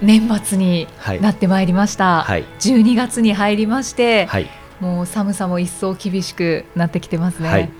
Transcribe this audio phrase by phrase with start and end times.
[0.00, 0.86] 年末に
[1.20, 4.48] なってまいりました、はい、12月に入りまして、はい、
[4.80, 7.70] もう寒さも一層厳しくなってきてますね、はい、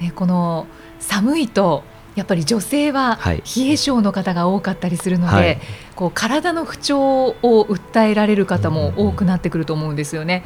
[0.00, 0.66] ねこの
[0.98, 1.84] 寒いと
[2.16, 5.60] やっぱり女性は冷え性の方が多かったりするので、はい、
[5.94, 10.42] こう体の不調を訴えられる方も多くなってくると思うんですよね。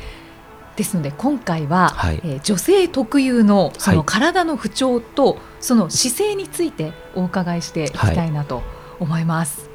[0.76, 8.62] ですので今回は、はい、えー、女性特有のその体の不調と、その姿勢についてお伺いしていきたいなと
[8.98, 9.70] 思います。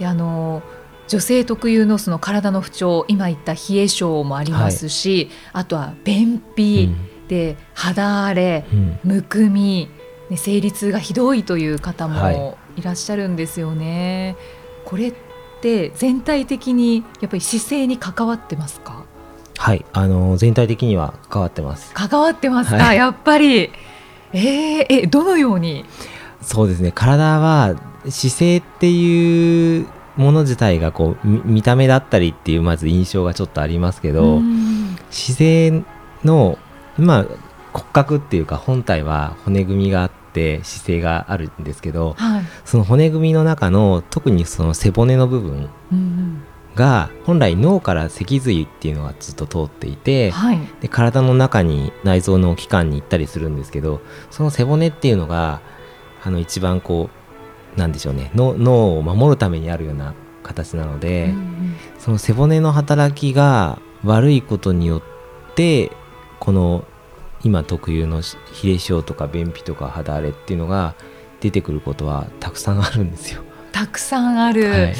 [0.00, 0.62] であの
[1.06, 9.88] 女性特有のその体の不調今言った冷え性もありますし、あとは便秘、うん、で肌荒れ、うん、むくみ
[10.30, 12.82] ね、生理痛がひどいという方もい。
[12.82, 14.36] らっしゃるんですよね。
[14.38, 15.14] はい、これっ
[15.60, 19.04] て全体的にやっぱり姿勢に関わってますか？
[19.58, 21.92] はい、あの全体的には関わってます。
[21.92, 23.72] 関わってますか、はい、やっぱり。
[24.32, 25.84] えー、えどのように？
[26.40, 26.92] そうですね。
[26.92, 27.74] 体は
[28.08, 34.40] 姿勢っていうもの自体がこう見た目だったりっていうまず印象がちょっとありますけど
[35.10, 35.84] 姿勢
[36.24, 36.58] の
[36.98, 37.26] まあ
[37.72, 45.68] 骨格っていうか本体は骨組みがあっって姿勢があるんですけど、はい、その骨組みの中の特にその背骨の部分
[46.76, 55.60] が本来脳から脊髄っていうのがずっと通っていて、はい、で体の中に内臓の器官に行ったりするんですけどその背骨っていうのが
[56.22, 57.19] あの一番こう
[57.80, 58.30] なんでしょうね。
[58.34, 65.90] 脳を守るためにあるような形なので、うんうん、その背骨の働きが悪いことによって
[66.38, 66.84] この
[67.42, 68.20] 今特有の
[68.62, 70.94] 冷え性とか便秘とか肌荒れっていうのが
[71.40, 73.42] 出てくることはたくさんあるんですよ。
[73.72, 74.94] たくさんある、はい、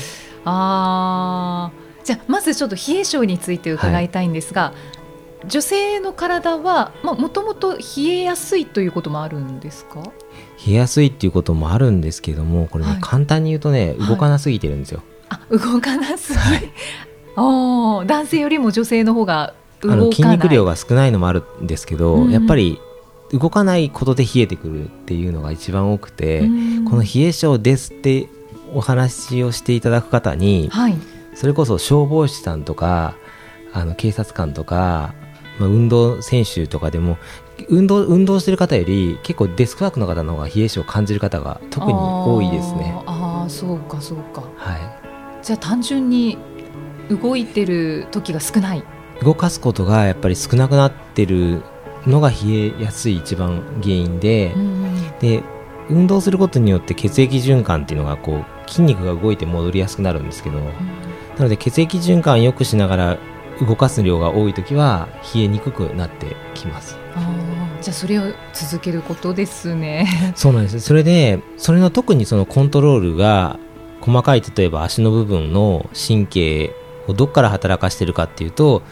[0.44, 1.70] あ
[2.02, 4.74] じゃあまずちょっと冷え性について伺いたいんですが、は
[5.44, 10.02] い、女性の体はもともと冷えやすいということもあるんですか？
[10.66, 15.02] 冷えやすいっていうこともあるんですけどもこれね、はい、簡単に言うとね動かなすぎてるんですよ。
[15.28, 16.72] あ動かなすぎ、はい、
[17.36, 22.78] お男性よりも女性の方があの筋肉量が少ないのもあるんですけど、うん、やっぱり
[23.32, 28.28] 動かないことで冷えてくるっていうのが一番多くて、うん、この冷え性ですって
[28.74, 30.96] お話をしていただく方に、はい、
[31.34, 33.14] それこそ消防士さんとか
[33.72, 35.14] あの警察官とか、
[35.58, 37.18] まあ、運動選手とかでも
[37.68, 42.94] 運動運動してる方より結構デスクワークの方の方が冷え性を感じる方が特に多いですね。
[43.06, 44.42] ああそうかそうか。
[44.56, 44.80] はい。
[45.42, 46.38] じゃあ単純に
[47.08, 48.84] 動いてる時が少ない？
[49.22, 51.62] 動かすことがやっぱり少なくなってる
[52.06, 52.36] のが冷
[52.78, 55.42] えやすい一番原因で、うん、で
[55.90, 60.72] 運動することによって血液循環っていうのがこう筋肉が動いて戻りやすくなるんですけど、うん、な
[61.40, 63.18] ので血液循環を良くしながら
[63.60, 66.96] 動かす量が多い時は冷えにくくなってきます
[67.80, 70.32] じゃあそれを続けることですね。
[70.36, 70.80] そうなんです。
[70.80, 73.58] それでそれの特にそのコントロールが
[74.00, 76.74] 細かい例えば足の部分の神経
[77.06, 78.82] をどこから働かしてるかっていうと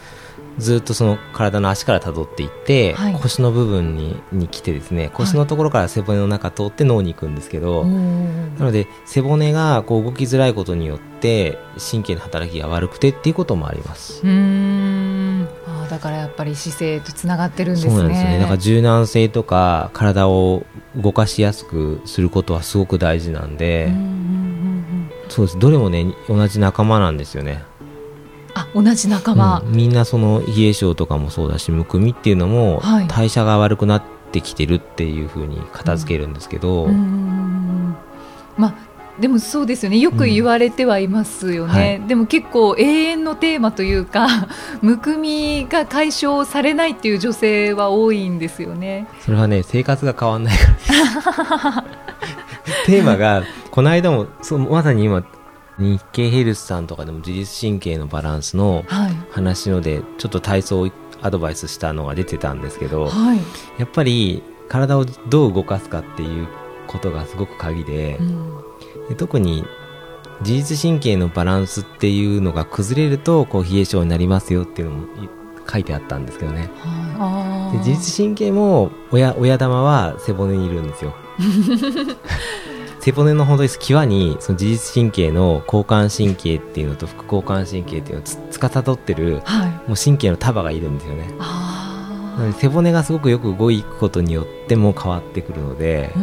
[0.59, 11.57] ずっとその体の足からたどっていって、はい、腰の部分にに来てですね腰のところから背骨の中通って脳に行くんですけど、はい、なので背骨がこう動きづらいことによって
[11.91, 14.21] 神経の働きが悪くてっていうこともあります。
[14.25, 15.47] うん。
[15.67, 17.91] あだからやっぱり姿勢とつながってるんですね。
[17.91, 20.65] そうなんですねだから柔軟性とか体を
[20.95, 23.91] 動かしやすくすることはすごく大事なんで
[25.29, 26.13] そうですどれもね。
[26.27, 27.63] 同じ仲間なんですよね
[28.59, 37.95] あ同じ仲間、うん、みんなその冷え性とかもそうだしむくみっていうのも代謝が悪くなってきてるっていうふうに片付けるんですけど、うん、
[38.57, 38.89] まあ
[39.19, 39.97] でもそうですよね。
[39.97, 42.01] よく言われてはいますよね、うん。
[42.01, 44.47] はい、でも結構永遠のテーマというか
[44.81, 49.07] むくみが解消されないっていう女性は多いんですよね。
[49.19, 50.63] それはね生活が変わんないか
[51.43, 51.83] ら
[52.85, 55.23] テーマがこの間もそうまさに今
[55.79, 58.83] 日経ヘルスさんとかでも自律神経のバランスの
[59.31, 60.91] 話ので、ちょっと体操を
[61.21, 63.39] アドバイスしたのが出てたんですけど、はい、
[63.77, 66.47] やっぱり体をどう動かすかっていう
[66.87, 68.63] ことがすごく鍵でうん、
[69.09, 69.65] で特に
[70.41, 75.07] 自律神経のバランスっていうのが崩れるとこう冷え性になりますよっていうのも
[75.71, 76.69] 書いてあったんですけどね、
[77.17, 81.13] はい、で自律神経も親親玉は背骨にいるんですよ
[83.01, 91.29] 背骨の本当に際にその自律神経の交感神経っていうのと副交感神経っていうのをつつかさどってる、はい、もう神経の束がいるんですよね。
[92.59, 96.13] 背骨がすごくよく動くことによっても変わってくるので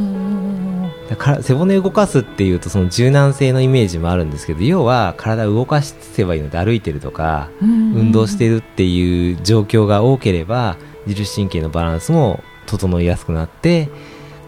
[1.11, 13.91] だから背骨を動かすっていうとその柔軟性のイメージもあるんですけど要は体を動かせばいいので歩いてるとか運動してるっていう状況が多ければ自律神経のバランスも整いやすくなって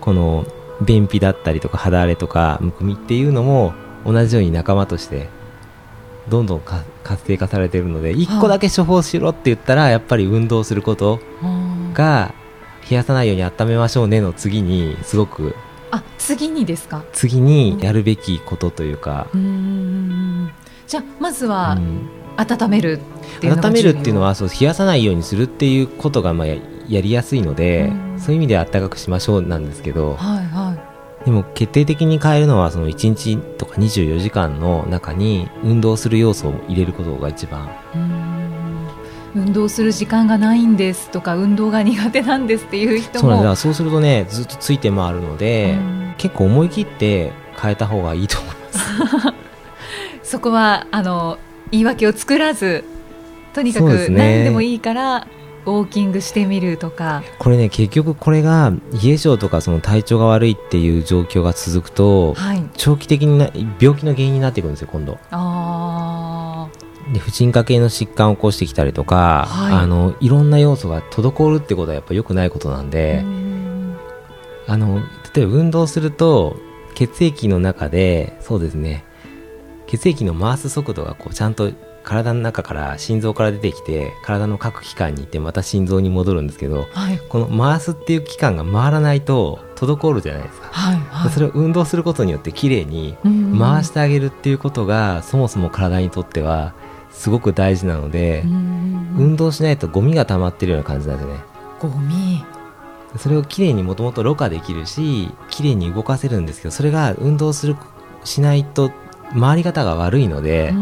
[0.01, 0.47] この
[0.83, 5.29] 便秘だったりとか肌荒れとかむくみっていうのも同じように仲間として
[6.29, 11.21] どんどん活性化されているので1個だけ処方しろって言ったらやっぱり運動すること
[11.95, 12.35] が
[12.89, 15.55] 冷やさないように温めましょうねの次にすごく
[15.91, 17.03] あ次にですか？
[17.13, 19.27] 次にやるべきことというか。
[20.87, 21.79] じゃあまずは
[22.37, 23.01] 温める
[23.43, 30.68] 温めるっていうのはそう冷やさないようにするっていうことがまあやりやすいのでそういう意味では暖かくしましょうなんですけど、はいはい、
[31.29, 37.69] でも決定的に変えるのはその1日とか24時間の中に運動する要素を入れることが一番。
[39.35, 43.37] 運動する時間がないんですとか運動が苦手なんですっていう人も。
[43.37, 45.77] そうだそうするとねずっとついて回るので、
[46.17, 49.35] 結構思い切って変えた方がいいと思います。
[50.31, 51.37] そこはあの
[51.71, 52.85] 言い訳を作らず
[53.53, 55.27] とにかく何でもいいから
[55.66, 57.22] ウォーキングしてみるとか。
[57.38, 63.50] これね結局これが冷え性とかその体調が悪いっていう状況が続くと、はい、長期的にな
[63.81, 65.19] 病気の原因になっていくんですよ今度。
[65.31, 66.69] あ
[67.12, 73.25] で婦人科系の疾患を起こしてきたりとか、はい、あのいろんな要素が滞るってことはやっぱ良くないことなんで
[74.66, 75.00] あの
[75.34, 76.56] 例えば運動すると
[76.94, 79.05] 血液の中でそうですね。
[79.87, 81.72] 血液の回す速度がこうちゃんと
[82.05, 93.17] 体の中から心臓から出てきて体の各器官に行ってまた心臓に戻るんですけど、はい、この回すっていう器官が回らないと滞るじゃないですか、はいはい、それを運動することによってきれいに
[93.59, 96.75] 回してあげるっていうことがそもそも体にとっては
[97.11, 101.41] すごく大事なので運動しないとゴミが溜まってるような感じなんですよね。
[101.81, 102.44] ゴミ。
[103.17, 107.75] それをきれいにもともとろ過できるしきれいに動かせるんですけどそれが運動する
[108.25, 108.93] しないと
[109.39, 110.75] 回り方が悪いので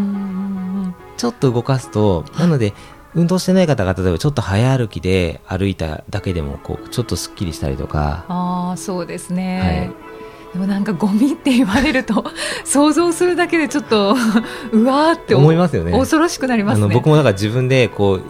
[1.16, 2.74] ちょっと動かすとなので
[3.14, 8.26] 運動してない方が例えばちょっと早歩きで歩いただけでもこうちょっとすっきりしたりとか。
[8.28, 10.52] ああそうですね、はい。
[10.52, 12.24] でもなんかゴミって言われると
[12.64, 14.14] 想像するだけでちょっと
[14.72, 15.92] うわーって思いますよね。
[15.92, 18.22] 恐ろしくなります、ね、あの僕もなんか自分でこう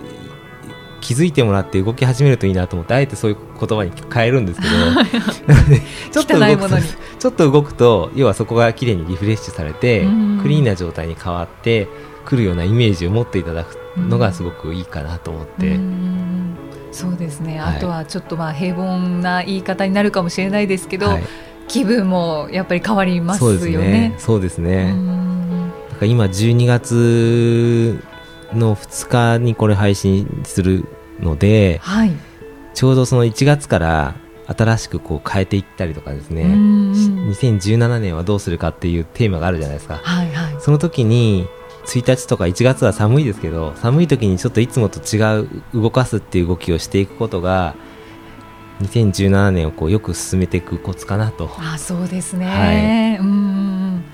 [1.00, 4.74] 気づいてもらって動き始めるといいなと思ってあえてそういう言葉に変えるんですけど。
[6.10, 6.76] ちょっと動くと
[7.18, 10.06] ちょっと動くと要はそこがきれいにリフレッシュされて
[10.42, 11.88] クリーンな状態に変わって
[12.26, 15.78] くるようなイメージを持っていただくのがすごくいいかなと思って。
[16.92, 21.22] そうですね、はい、あとはちょっとまあ平凡な言い方になるかもしれないですけど、はい、
[21.68, 24.14] 気分もやっぱり変わりますよね。
[24.18, 24.94] そうですね。
[25.98, 26.08] すね。
[26.08, 28.02] 今12月
[28.54, 30.86] の2日にこれ配信する
[31.20, 32.12] ので、はい、
[32.74, 34.14] ちょうどその1月から
[34.46, 36.44] 新しくこう変えていったりとかですね。
[36.44, 41.48] 2017年はどうするかっていうテーマがあるじゃないですか、はいはい、その時に
[41.86, 47.74] 1日とか1月は寒いですけど寒い時にちょっといつもと違う動かすっていう動きをしていくことが
[48.82, 54.04] 2017年をこうよく進めていくコツかなとあそうですね、はい、うん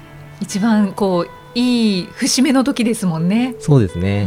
[0.41, 3.55] 一番こういい節目の時ですもんね。
[3.59, 4.27] そうですね。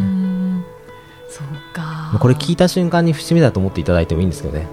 [1.29, 2.17] そうか。
[2.19, 4.67] これ聞いた瞬間に節目だと思っていただいてもいいんですけどね。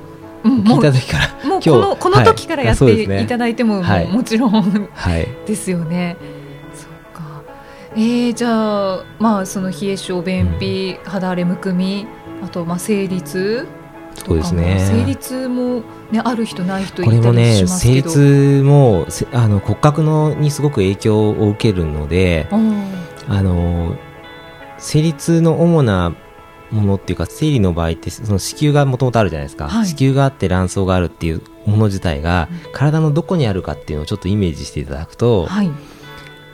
[0.44, 1.48] うん、聞いた時から。
[1.48, 6.16] もうこのこの時からやっていただいても、はい、ももちろん、はい、ですよね。
[7.94, 12.06] えー、じゃあまあその冷え性便秘、うん、肌荒れむくみ、
[12.42, 13.66] あとまあ生理痛。
[14.14, 14.78] そうですね。
[14.88, 18.10] 生理痛もねある人ない人いたりしますけど。
[18.10, 23.96] これもね生理痛もあの骨格のにすごく影響を受けるので、あの
[24.78, 26.14] 生理痛の主な
[26.70, 35.70] ものっていうか生理の場合ってその子宮がもともとあるじゃないですか、はい、子宮があって卵巣があるっていうもの自体が体のどこにあるかっていうのをちょっとイメージしていただくと、はい、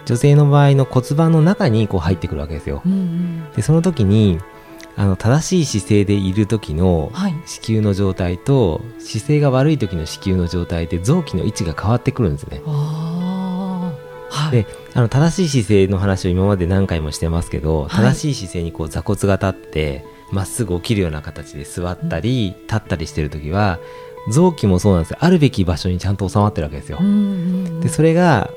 [0.08, 2.80] 女性の場合の骨盤の中にこう入ってくるわけですよ。
[2.86, 4.38] うんうん、でその時に
[4.96, 7.12] あの正しい姿勢でいる時の
[7.44, 12.62] 子宮の状態と、はい、姿勢が悪い時の子宮の状態で臓器の位置が変わってくるんですね。
[12.64, 23.78] はい、であの正しい姿勢の話を今まで何回もしてますけど、正しい姿勢にこう座骨が立ってまっすぐ起きるような形で座ったり、立ったりしてる時は
[24.30, 25.18] 臓器もそうなんですよ。
[25.20, 26.98] あるべき場所にちゃんと収まってるわけですよ。
[27.82, 28.50] でそれが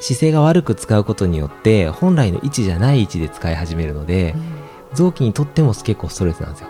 [0.00, 4.60] 姿勢が悪く使うことによって本来の位置じゃない位置で使い始めるので、うん。
[4.94, 6.68] 臓器にとっても結構ストレスなんですよ。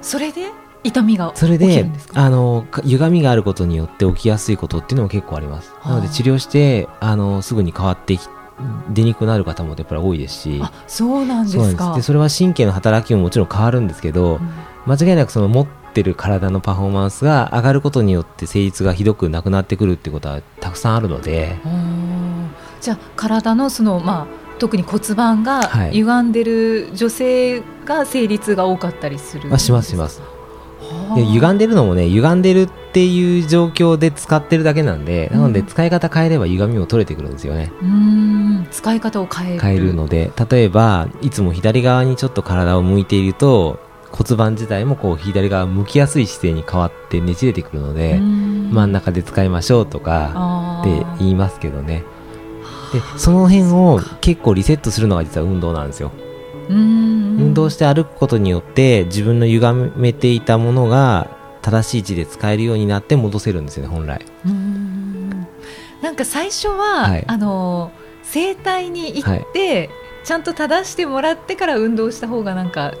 [0.00, 0.50] それで
[0.84, 5.72] 痛みがそれであの歪みがあることによって起きやすいことっていうのも結構あります。
[5.84, 8.18] なので治療してあのすぐに変わって
[8.90, 10.62] 出にくくなる方もやっぱり多いですし。
[10.86, 11.94] そうなんですか。
[11.94, 21.58] でそれは神経の働きももちろん変わるんですけど、うん、間違いなくその持ってる体のパフォーマンスが上がることによって生理がひどくなくなってくるっていうことはたくさんあるので
[22.82, 25.62] じゃあ体のそのまあ特に骨盤が
[25.92, 30.20] 歪んでる女性が生理痛が多かったりする、はい、しますします。
[31.14, 37.72] で歪んでるのもね歪んでるっていう状況で使ってるだけなんで、なので使い方変えれば歪みも取れてくるんですよね。
[37.82, 38.66] うん。
[38.70, 39.60] 使い方を変える。
[39.60, 43.78] 変えるので例えばいつも左側にちょっと体を向いていると
[44.10, 52.04] 骨盤自体もこう左側向きやすい姿勢に変わってねじれてくるので真ん中で使いましょうとかって言いますけどね
[52.92, 56.12] でその辺を結構リセットするのが実は運動なんですよ。
[56.68, 61.28] 運動して歩くことによって自分の歪めていたものが
[61.60, 64.24] 正しい位置で使えるようになって戻せるんですよね本来。
[66.02, 69.90] なんか最初は、はい、あの整体に行って、はい、
[70.24, 72.94] ちゃんと正してもらってから運動した方がなんか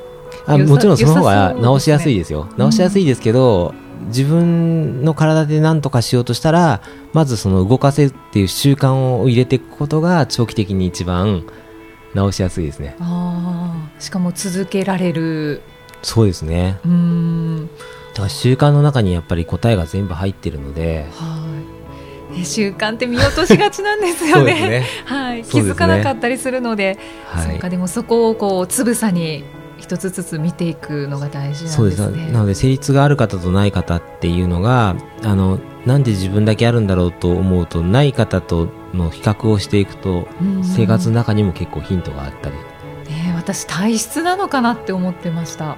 [0.46, 3.74] あもちろんその方が直しやすいですよ、ね、直しやすいですけど、
[4.12, 11.44] 自分の体で何とかしようとしたらまずその動かせっていう習慣を入れていくことが長期的に一番
[12.14, 12.96] 直しやすいですね。
[13.00, 15.62] あしかも続けられる。
[16.02, 16.78] そうですね。
[16.84, 17.70] うん。
[18.10, 21.06] だから習慣の中にやっぱり答えが全部入ってるので。
[21.12, 21.38] は
[22.36, 22.44] い。
[22.44, 24.54] 習慣って見落としがちなんですよね。
[24.54, 29.44] ね、はい、気づかなかったりするので、はい、そうかでもそこをこうつぶさに
[29.82, 31.70] 一つずつ見ていくのが大事なんですね。
[31.70, 40.28] そうですなので成立がある方とない方っていうのがあのなんで自分だけあるんだろうと思うとない方との比較をしていくと
[40.62, 42.56] 生活の中にも結構ヒントがあったり。
[43.10, 45.76] ね、私体質なのかなって思ってました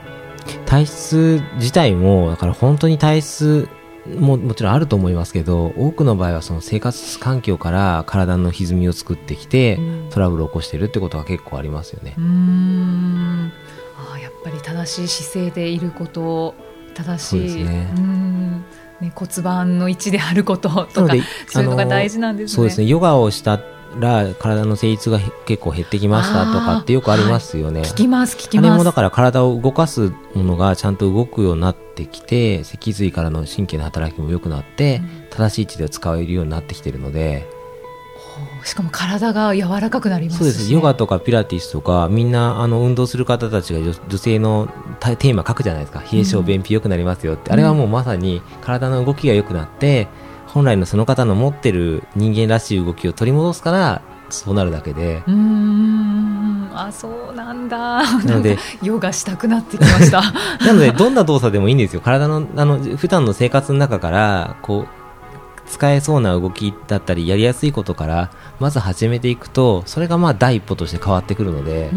[0.67, 3.69] 体質自体もだから本当に体質
[4.07, 9.79] ももちろんあると思いますけど多くの場合はその生活環境から体の歪みを作ってきて、
[10.11, 12.15] トラブルを起こしてるってことが結構ありますよね。
[14.45, 16.55] うんぱり正しい姿勢でいること
[16.95, 18.65] 正しい、ね、うん
[19.01, 21.15] ね、骨盤の位置であることとか
[21.49, 22.55] そういうのが大事なんですね。
[22.55, 23.61] そうですねヨガをした
[23.99, 27.81] ら体の成立が結構減ってきましたとかってよくありますよね。
[27.81, 28.69] はい、聞きます聞きます。
[28.69, 37.49] あれもだから体を動かすものがちゃんと動くようになってきて脊髄からの神経の働きも良くなって、うん、正しい位置で使えるようになってきてるので。
[38.65, 44.69] しかも体が柔らかくなります、ね、そうですヨガとかピラティスとかみんなあの運動する方たちが女性の
[45.01, 46.01] テーマ書くじゃないですか。
[46.01, 50.09] 冷え性便秘良くなりますよって、うん、あれはもうまさに体の動きが良くなって
[50.47, 55.23] 本来のその方の持ってる人間らしい動きを取り戻すからそうなるだけで。
[55.27, 56.71] うん。
[56.73, 58.03] あそうなんだ。
[58.25, 60.23] なのでヨガしたくなってきました。
[60.65, 62.01] なのでどんな動作でもいいんですよ。
[62.01, 65.04] 体のあの普段の生活の中からこう
[65.75, 71.91] 使えそうな動きだったりやりやすいことからまず始めていくとそれがまあ第一歩として変わってくるので。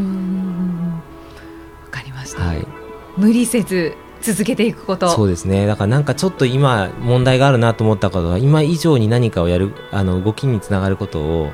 [1.86, 2.68] わかりました、はい、
[3.18, 5.10] 無理せず続けていくこと。
[5.10, 5.68] そうですね。
[5.68, 11.52] だからなんかちょっと今問題があるなと思ったことは今以上に何かをやるあの動きにつながることを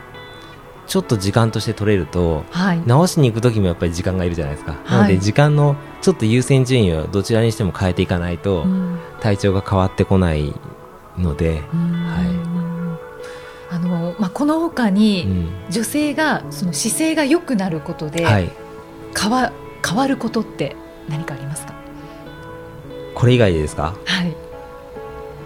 [0.87, 8.65] ちょっと時間として取れると、はい、直しに行く時もやっぱり時間がいるじゃないですか、はい、なので時間のちょっと優先順位をどちらにしても変えていかないと、
[9.21, 10.53] 体調が変わってこない
[11.17, 11.59] ので、はい。
[13.75, 18.51] あのまあ、このほかに、女性がその姿勢が良くなることで、はい、
[19.19, 19.51] 変わ
[19.85, 20.75] 変わることって
[21.09, 21.73] 何かありますか？
[23.15, 24.35] これ以外でですか、はい、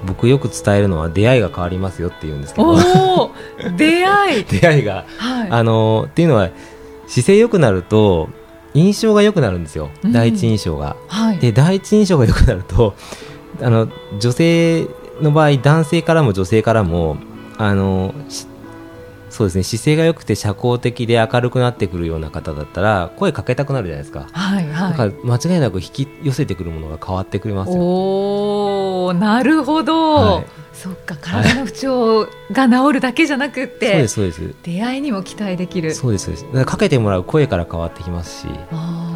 [0.05, 3.31] 僕よく伝えるのは出会いが変わりますよって言うんですけど。
[3.77, 4.43] 出会い。
[4.49, 6.49] 出会いが、はい、あのっていうのは
[7.07, 8.29] 姿勢良くなると
[8.73, 12.93] 印象が良くなるんですよ、うん、第一印象が、はい、で第一印象が良くなると
[13.61, 13.87] あの
[14.19, 14.87] 女性
[15.21, 17.17] の場合男性からも女性からも
[17.57, 18.13] あの
[19.29, 24.27] そうですね姿勢が良くて社交的で明るくなってくるような方だったら声かけたくなるじゃないですか。
[24.31, 24.91] はいはい。
[24.91, 27.77] だから間違いなく引き寄せてくるものが変わってくれますよ。
[27.79, 30.15] おお、なるほど。
[30.15, 34.59] はい、そっか体の不調が治るだけじゃなくて、はい、そうですそうです。
[34.63, 35.93] 出会いにも期待できる。
[35.93, 36.47] そうですそうです。
[36.53, 38.47] だかけてもらう声から変わってきますし、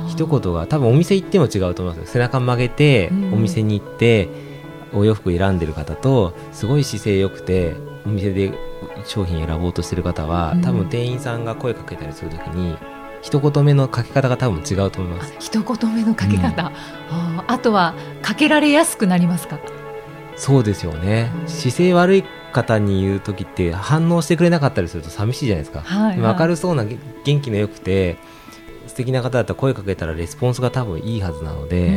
[0.09, 2.11] 一言が多分お店行っても違うと思います。
[2.11, 4.50] 背中曲げて、お店に行って。
[4.93, 8.53] お洋服選んでる方とすごい姿勢良くてお店で
[9.05, 12.77] 商品選ぼうとしてる方は、多分店員さんが声かけたりするときに
[13.21, 15.35] 一言目のかけ方が多分違うと思います。
[15.39, 16.69] 一言目のかけ方、うん、
[17.39, 19.59] ああとはかけられやすくなりますか？
[20.35, 28.17] そうですよね、うん、姿勢悪い方に言う時って反応してくれなかったりすると寂しいじゃないですか、はいはい、明るそうな元気のよくて
[28.87, 31.95] 素敵な方だったら声かけたらレスポンスが多分いいはずなので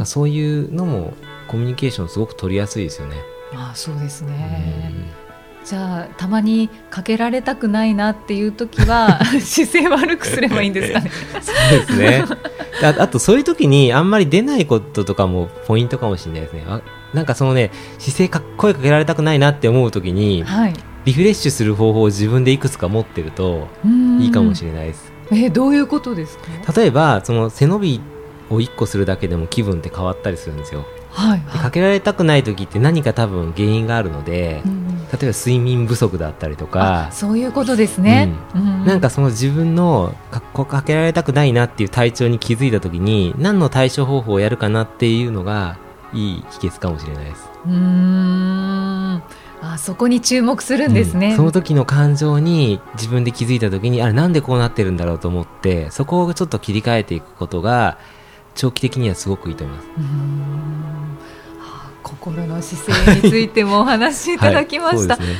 [0.00, 1.12] うん、そういうのも
[1.50, 3.16] コミュニケーションすごく取りやすいですよね。
[3.56, 4.92] あそうですね、
[5.64, 11.10] じゃあたまにかけられたくないなっていう時は 姿勢悪くすればいいんですかね。
[11.42, 12.24] そうですね。
[12.84, 16.64] ああとそういう時にあんまり出ないこととかもポイントかもしれないですね。
[16.68, 16.80] あ
[17.12, 23.66] なんかそのね姿勢か声かけられたくないなって思う時に、はい、リフレッシュする方法を自分でいくつか持ってると
[24.20, 25.12] いいかもしれないです。
[25.32, 26.72] えー、どういうことですか？
[26.80, 28.00] 例えばその背伸び
[28.48, 45.78] を1個するだけでも気分って変わったりするんですよはい、かけられたくない時って何か多分原因があるので、うん、例えば睡眠不足だったりとかそういうことですね、うん、なんかその自分のかかけられたくないなっていう体調に気づいた時に何の対処方法をやるかなっていうのが
[46.12, 47.48] いい秘訣かもしれないです。
[47.66, 49.22] うん。
[49.62, 57.98] あそこに注目するんですね、うん、その時の感情に自分で気づいた時にあれなんでこうなってるんだろうと思ってそこをちょっと切り替えていくことが
[58.54, 59.88] 長期的にはすごくいいと思います。
[62.02, 65.26] 心の姿勢についてもお話しいただきました、はい。
[65.26, 65.34] ね、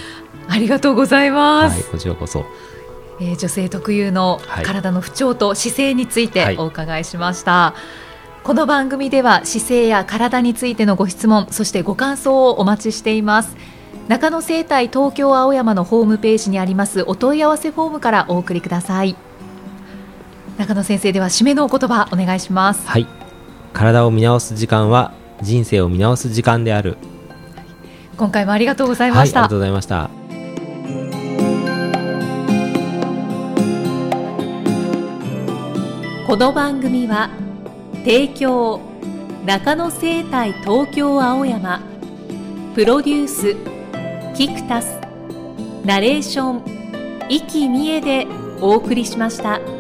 [0.49, 2.45] ありがとうございます、はい、こちらこそ、
[3.21, 7.75] えー、女性特有の体の不調と姿勢についてお伺いしました、は
[8.43, 13.57] い、この番組では姿勢や体についてのご質問そしてご感想をお待ちしています。
[14.09, 19.15] 中野生態東京青山のホームページにありますお問い合わせフォームからお送りください
[20.61, 22.87] 中野先生では締めのお言葉お願いします。
[22.87, 23.07] はい。
[23.73, 26.99] 体を見直す時間は人生を見直す時間である。
[28.19, 30.11] 今回もありがとうございました、はい、ありがとうございました。
[36.27, 37.31] この番組は
[38.05, 38.83] 提供
[39.47, 41.81] 中野生態東京青山
[42.75, 43.57] プロデュース
[44.37, 45.01] キクタス
[45.87, 46.63] ナレーション
[47.31, 48.27] 生きみえで
[48.61, 49.80] お送りしました。